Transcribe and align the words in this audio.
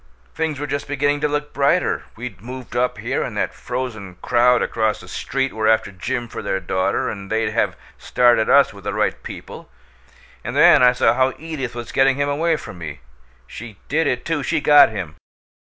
Things 0.33 0.59
were 0.59 0.65
just 0.65 0.87
beginning 0.87 1.21
to 1.21 1.27
look 1.27 1.53
brighter 1.53 2.05
we'd 2.15 2.41
moved 2.41 2.75
up 2.75 2.97
here, 2.97 3.21
and 3.21 3.37
that 3.37 3.53
frozen 3.53 4.15
crowd 4.23 4.63
across 4.63 4.99
the 4.99 5.07
street 5.07 5.53
were 5.53 5.67
after 5.67 5.91
Jim 5.91 6.27
for 6.27 6.41
their 6.41 6.59
daughter, 6.59 7.07
and 7.07 7.31
they'd 7.31 7.51
have 7.51 7.75
started 7.99 8.49
us 8.49 8.73
with 8.73 8.83
the 8.85 8.95
right 8.95 9.21
people 9.21 9.69
and 10.43 10.55
then 10.55 10.81
I 10.81 10.93
saw 10.93 11.13
how 11.13 11.35
Edith 11.37 11.75
was 11.75 11.91
getting 11.91 12.15
him 12.15 12.27
away 12.29 12.55
from 12.55 12.79
me. 12.79 13.01
She 13.45 13.77
did 13.89 14.07
it, 14.07 14.25
too! 14.25 14.41
She 14.41 14.59
got 14.59 14.89
him! 14.89 15.17